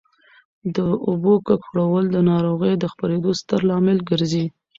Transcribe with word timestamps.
د 0.75 0.77
اوبو 1.07 1.33
ککړول 1.47 2.05
د 2.11 2.17
ناروغیو 2.29 2.79
د 2.81 2.85
خپرېدو 2.93 3.31
ستر 3.39 3.59
لامل 3.69 3.97
ګرځي. 4.09 4.45